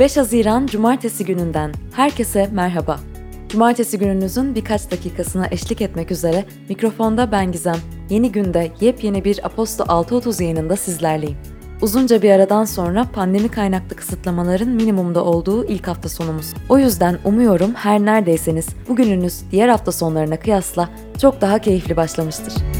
[0.00, 3.00] 5 Haziran Cumartesi gününden herkese merhaba.
[3.48, 7.76] Cumartesi gününüzün birkaç dakikasına eşlik etmek üzere mikrofonda ben Gizem.
[8.10, 11.36] Yeni günde yepyeni bir Aposto 6.30 yayınında sizlerleyim.
[11.82, 16.54] Uzunca bir aradan sonra pandemi kaynaklı kısıtlamaların minimumda olduğu ilk hafta sonumuz.
[16.68, 22.79] O yüzden umuyorum her neredeyseniz bugününüz diğer hafta sonlarına kıyasla çok daha keyifli başlamıştır.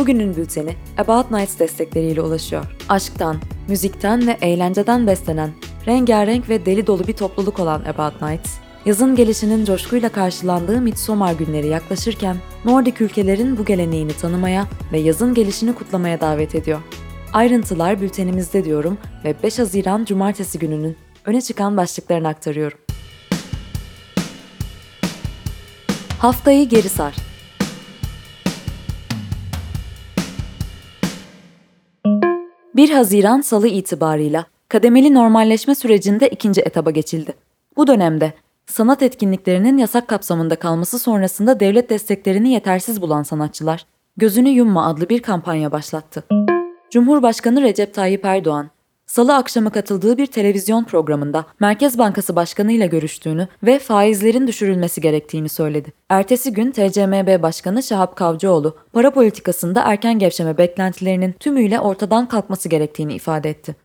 [0.00, 2.64] Bugünün bülteni About Nights destekleriyle ulaşıyor.
[2.88, 3.36] Aşktan,
[3.68, 5.50] müzikten ve eğlenceden beslenen,
[5.86, 8.50] rengarenk ve deli dolu bir topluluk olan About Nights,
[8.84, 15.74] yazın gelişinin coşkuyla karşılandığı Midsommar günleri yaklaşırken Nordik ülkelerin bu geleneğini tanımaya ve yazın gelişini
[15.74, 16.80] kutlamaya davet ediyor.
[17.32, 22.78] Ayrıntılar bültenimizde diyorum ve 5 Haziran Cumartesi gününün öne çıkan başlıklarını aktarıyorum.
[26.18, 27.29] Haftayı geri sar.
[32.80, 37.32] 1 Haziran Salı itibarıyla kademeli normalleşme sürecinde ikinci etaba geçildi.
[37.76, 38.32] Bu dönemde
[38.66, 45.22] sanat etkinliklerinin yasak kapsamında kalması sonrasında devlet desteklerini yetersiz bulan sanatçılar, Gözünü Yumma adlı bir
[45.22, 46.24] kampanya başlattı.
[46.90, 48.70] Cumhurbaşkanı Recep Tayyip Erdoğan,
[49.10, 55.48] Salı akşamı katıldığı bir televizyon programında Merkez Bankası Başkanı ile görüştüğünü ve faizlerin düşürülmesi gerektiğini
[55.48, 55.92] söyledi.
[56.08, 63.14] Ertesi gün TCMB Başkanı Şahap Kavcıoğlu, para politikasında erken gevşeme beklentilerinin tümüyle ortadan kalkması gerektiğini
[63.14, 63.76] ifade etti.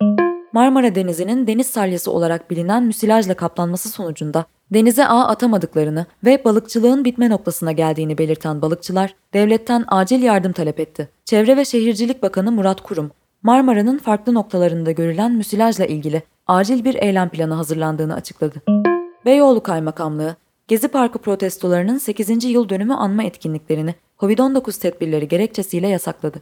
[0.54, 7.30] Marmara Denizi'nin deniz salyası olarak bilinen müsilajla kaplanması sonucunda denize ağ atamadıklarını ve balıkçılığın bitme
[7.30, 11.10] noktasına geldiğini belirten balıkçılar devletten acil yardım talep etti.
[11.26, 13.12] Çevre ve Şehircilik Bakanı Murat Kurum,
[13.46, 18.62] Marmara'nın farklı noktalarında görülen müsilajla ilgili acil bir eylem planı hazırlandığını açıkladı.
[19.26, 20.36] Beyoğlu Kaymakamlığı,
[20.68, 22.44] Gezi Parkı protestolarının 8.
[22.44, 26.42] yıl dönümü anma etkinliklerini COVID-19 tedbirleri gerekçesiyle yasakladı.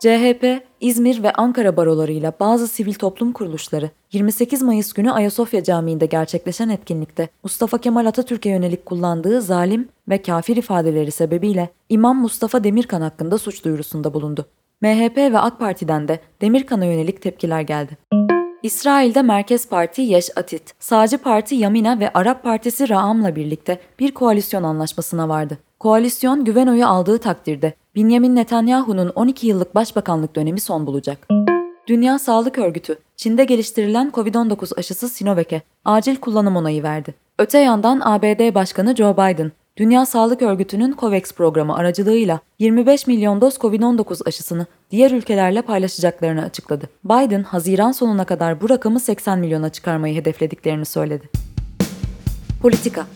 [0.00, 6.68] CHP, İzmir ve Ankara barolarıyla bazı sivil toplum kuruluşları 28 Mayıs günü Ayasofya Camii'nde gerçekleşen
[6.68, 13.38] etkinlikte Mustafa Kemal Atatürk'e yönelik kullandığı zalim ve kafir ifadeleri sebebiyle İmam Mustafa Demirkan hakkında
[13.38, 14.46] suç duyurusunda bulundu.
[14.82, 17.98] MHP ve AK Parti'den de Demirkan'a yönelik tepkiler geldi.
[18.62, 24.62] İsrail'de Merkez Parti Yeş Atit, Sağcı Parti Yamina ve Arap Partisi Ra'am'la birlikte bir koalisyon
[24.62, 25.58] anlaşmasına vardı.
[25.80, 31.28] Koalisyon güven oyu aldığı takdirde Benjamin Netanyahu'nun 12 yıllık başbakanlık dönemi son bulacak.
[31.86, 37.14] Dünya Sağlık Örgütü, Çin'de geliştirilen COVID-19 aşısı Sinovac'e acil kullanım onayı verdi.
[37.38, 43.54] Öte yandan ABD Başkanı Joe Biden, Dünya Sağlık Örgütü'nün COVAX programı aracılığıyla 25 milyon doz
[43.54, 46.88] COVID-19 aşısını diğer ülkelerle paylaşacaklarını açıkladı.
[47.04, 51.30] Biden, Haziran sonuna kadar bu rakamı 80 milyona çıkarmayı hedeflediklerini söyledi.
[52.62, 53.06] Politika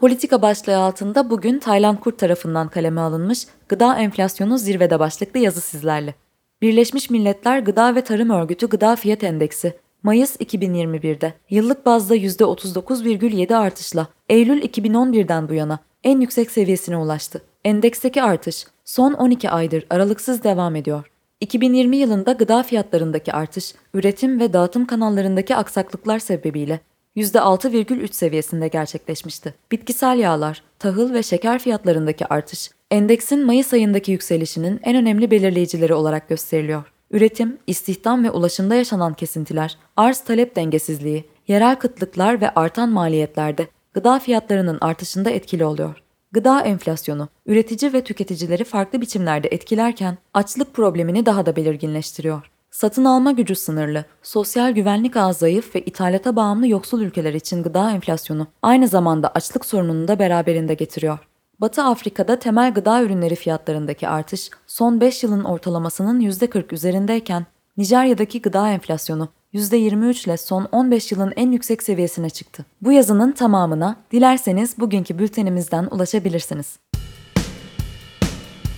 [0.00, 6.14] Politika başlığı altında bugün Tayland Kurt tarafından kaleme alınmış Gıda Enflasyonu Zirvede başlıklı yazı sizlerle.
[6.62, 14.08] Birleşmiş Milletler Gıda ve Tarım Örgütü Gıda Fiyat Endeksi Mayıs 2021'de yıllık bazda %39,7 artışla
[14.28, 17.42] Eylül 2011'den bu yana en yüksek seviyesine ulaştı.
[17.64, 21.10] Endeksteki artış son 12 aydır aralıksız devam ediyor.
[21.40, 26.80] 2020 yılında gıda fiyatlarındaki artış, üretim ve dağıtım kanallarındaki aksaklıklar sebebiyle
[27.16, 29.54] %6,3 seviyesinde gerçekleşmişti.
[29.72, 36.28] Bitkisel yağlar, tahıl ve şeker fiyatlarındaki artış, endeksin Mayıs ayındaki yükselişinin en önemli belirleyicileri olarak
[36.28, 36.92] gösteriliyor.
[37.10, 44.78] Üretim, istihdam ve ulaşımda yaşanan kesintiler, arz-talep dengesizliği, yerel kıtlıklar ve artan maliyetlerde gıda fiyatlarının
[44.80, 46.02] artışında etkili oluyor.
[46.32, 52.50] Gıda enflasyonu, üretici ve tüketicileri farklı biçimlerde etkilerken açlık problemini daha da belirginleştiriyor.
[52.70, 57.90] Satın alma gücü sınırlı, sosyal güvenlik ağı zayıf ve ithalata bağımlı yoksul ülkeler için gıda
[57.90, 61.18] enflasyonu aynı zamanda açlık sorununu da beraberinde getiriyor.
[61.60, 68.68] Batı Afrika'da temel gıda ürünleri fiyatlarındaki artış son 5 yılın ortalamasının %40 üzerindeyken Nijerya'daki gıda
[68.68, 72.64] enflasyonu %23 ile son 15 yılın en yüksek seviyesine çıktı.
[72.82, 76.78] Bu yazının tamamına dilerseniz bugünkü bültenimizden ulaşabilirsiniz.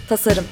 [0.09, 0.45] Tasarım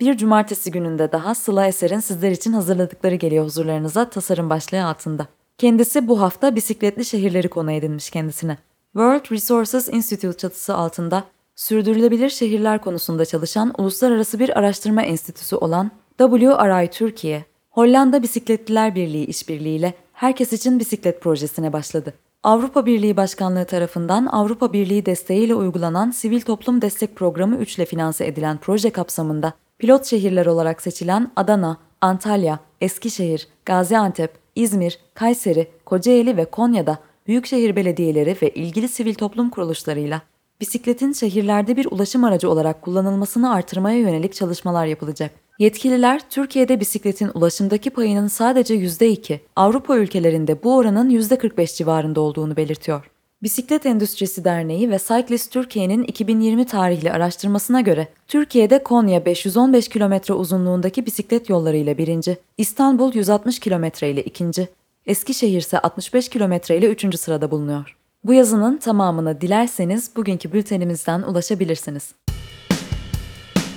[0.00, 5.26] Bir cumartesi gününde daha Sıla Eser'in sizler için hazırladıkları geliyor huzurlarınıza tasarım başlığı altında.
[5.60, 8.58] Kendisi bu hafta bisikletli şehirleri konu edinmiş kendisine.
[8.92, 11.24] World Resources Institute çatısı altında
[11.56, 19.94] sürdürülebilir şehirler konusunda çalışan uluslararası bir araştırma enstitüsü olan WRI Türkiye, Hollanda Bisikletliler Birliği işbirliğiyle
[20.12, 22.14] Herkes için Bisiklet projesine başladı.
[22.42, 28.26] Avrupa Birliği Başkanlığı tarafından Avrupa Birliği desteğiyle uygulanan Sivil Toplum Destek Programı 3 ile finanse
[28.26, 36.44] edilen proje kapsamında pilot şehirler olarak seçilen Adana, Antalya, Eskişehir, Gaziantep, İzmir, Kayseri, Kocaeli ve
[36.44, 40.22] Konya'da büyükşehir belediyeleri ve ilgili sivil toplum kuruluşlarıyla
[40.60, 45.30] bisikletin şehirlerde bir ulaşım aracı olarak kullanılmasını artırmaya yönelik çalışmalar yapılacak.
[45.58, 53.10] Yetkililer Türkiye'de bisikletin ulaşımdaki payının sadece %2, Avrupa ülkelerinde bu oranın %45 civarında olduğunu belirtiyor.
[53.42, 61.06] Bisiklet Endüstrisi Derneği ve Cyclist Türkiye'nin 2020 tarihli araştırmasına göre Türkiye'de Konya 515 kilometre uzunluğundaki
[61.06, 64.68] bisiklet yollarıyla birinci, İstanbul 160 kilometre ile ikinci,
[65.06, 67.96] Eskişehir ise 65 kilometre ile üçüncü sırada bulunuyor.
[68.24, 72.14] Bu yazının tamamına dilerseniz bugünkü bültenimizden ulaşabilirsiniz.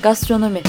[0.04, 0.62] Gastronomi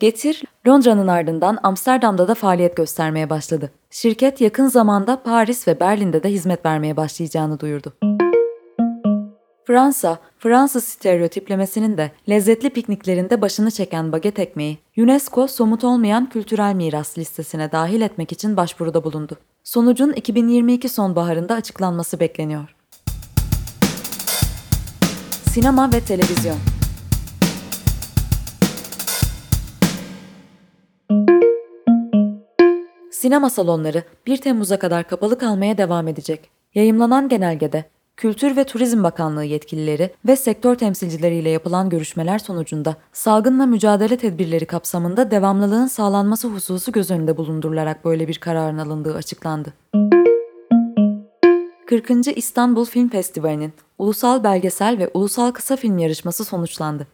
[0.00, 3.70] Getir, Londra'nın ardından Amsterdam'da da faaliyet göstermeye başladı.
[3.90, 7.92] Şirket yakın zamanda Paris ve Berlin'de de hizmet vermeye başlayacağını duyurdu.
[9.66, 17.18] Fransa, Fransız stereotiplemesinin de lezzetli pikniklerinde başını çeken baget ekmeği, UNESCO somut olmayan kültürel miras
[17.18, 19.36] listesine dahil etmek için başvuruda bulundu.
[19.64, 22.74] Sonucun 2022 sonbaharında açıklanması bekleniyor.
[25.50, 26.73] Sinema ve televizyon
[33.24, 36.50] Sinema salonları 1 Temmuz'a kadar kapalı kalmaya devam edecek.
[36.74, 37.84] Yayımlanan genelgede
[38.16, 45.30] Kültür ve Turizm Bakanlığı yetkilileri ve sektör temsilcileriyle yapılan görüşmeler sonucunda salgınla mücadele tedbirleri kapsamında
[45.30, 49.72] devamlılığın sağlanması hususu göz önünde bulundurularak böyle bir kararın alındığı açıklandı.
[51.86, 52.36] 40.
[52.36, 57.06] İstanbul Film Festivali'nin ulusal belgesel ve ulusal kısa film yarışması sonuçlandı.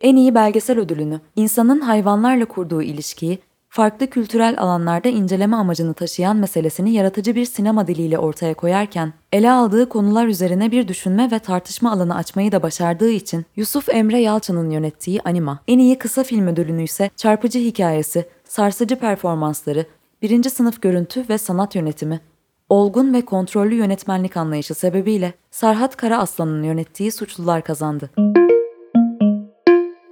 [0.00, 3.38] En iyi belgesel ödülünü, insanın hayvanlarla kurduğu ilişkiyi
[3.72, 9.88] farklı kültürel alanlarda inceleme amacını taşıyan meselesini yaratıcı bir sinema diliyle ortaya koyarken, ele aldığı
[9.88, 15.20] konular üzerine bir düşünme ve tartışma alanı açmayı da başardığı için Yusuf Emre Yalçın'ın yönettiği
[15.24, 19.86] Anima, en iyi kısa film ödülünü ise çarpıcı hikayesi, sarsıcı performansları,
[20.22, 22.20] birinci sınıf görüntü ve sanat yönetimi,
[22.68, 28.10] olgun ve kontrollü yönetmenlik anlayışı sebebiyle Serhat Karaaslan'ın yönettiği Suçlular kazandı.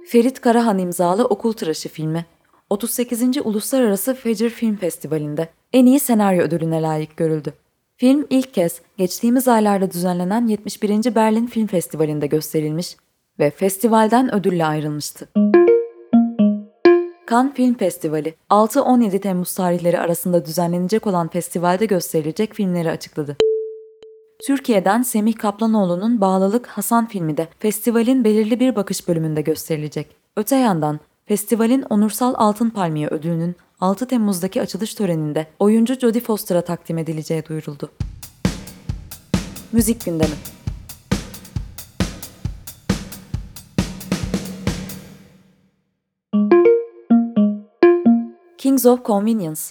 [0.07, 2.25] Ferit Karahan imzalı Okul Tıraşı filmi
[2.71, 3.37] 38.
[3.43, 7.53] Uluslararası Fecir Film Festivali'nde en iyi senaryo ödülüne layık görüldü.
[7.97, 11.15] Film ilk kez geçtiğimiz aylarda düzenlenen 71.
[11.15, 12.97] Berlin Film Festivali'nde gösterilmiş
[13.39, 15.29] ve festivalden ödülle ayrılmıştı.
[17.29, 23.37] Cannes Film Festivali 6-17 Temmuz tarihleri arasında düzenlenecek olan festivalde gösterilecek filmleri açıkladı.
[24.47, 30.07] Türkiye'den Semih Kaplanoğlu'nun Bağlılık Hasan filmi de festivalin belirli bir bakış bölümünde gösterilecek.
[30.37, 30.99] Öte yandan
[31.31, 37.91] Festivalin onursal Altın Palmiye ödülünün 6 Temmuz'daki açılış töreninde oyuncu Jodie Foster'a takdim edileceği duyuruldu.
[39.71, 40.33] Müzik gündemi
[48.57, 49.61] Kings of Convenience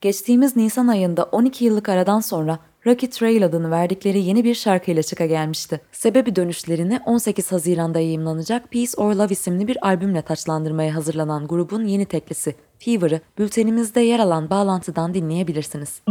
[0.00, 5.26] Geçtiğimiz Nisan ayında 12 yıllık aradan sonra Rocky Trail adını verdikleri yeni bir şarkıyla çıka
[5.26, 5.80] gelmişti.
[5.92, 12.04] Sebebi dönüşlerini 18 Haziran'da yayımlanacak Peace or Love isimli bir albümle taçlandırmaya hazırlanan grubun yeni
[12.04, 16.02] teklisi Fever'ı bültenimizde yer alan bağlantıdan dinleyebilirsiniz.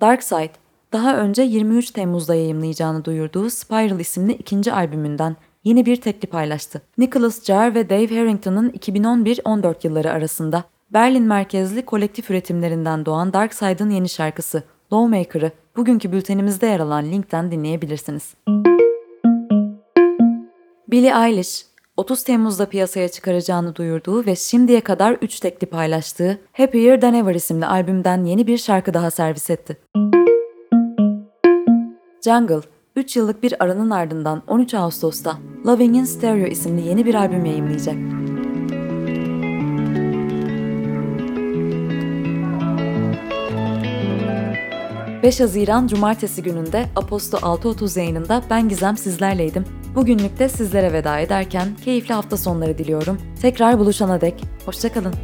[0.00, 0.52] Dark Side,
[0.92, 6.82] daha önce 23 Temmuz'da yayımlayacağını duyurduğu Spiral isimli ikinci albümünden yeni bir tekli paylaştı.
[6.98, 10.64] Nicholas Jar ve Dave Harrington'ın 2011-14 yılları arasında
[10.94, 17.50] Berlin merkezli kolektif üretimlerinden doğan Dark Side'ın yeni şarkısı Lawmaker'ı bugünkü bültenimizde yer alan linkten
[17.50, 18.34] dinleyebilirsiniz.
[20.88, 27.14] Billie Eilish, 30 Temmuz'da piyasaya çıkaracağını duyurduğu ve şimdiye kadar 3 tekli paylaştığı Happier Than
[27.14, 29.76] Ever isimli albümden yeni bir şarkı daha servis etti.
[32.24, 32.60] Jungle,
[32.96, 38.23] 3 yıllık bir aranın ardından 13 Ağustos'ta Loving in Stereo isimli yeni bir albüm yayımlayacak.
[45.24, 49.64] 5 Haziran Cumartesi gününde Aposto 6.30 yayınında ben Gizem sizlerleydim.
[49.94, 53.18] Bugünlük de sizlere veda ederken keyifli hafta sonları diliyorum.
[53.42, 55.14] Tekrar buluşana dek, hoşçakalın.